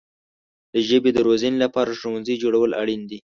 د 0.73 0.75
ژبې 0.87 1.11
د 1.13 1.19
روزنې 1.27 1.57
لپاره 1.65 1.97
ښوونځي 1.99 2.35
جوړول 2.43 2.71
اړین 2.81 3.01
دي. 3.09 3.19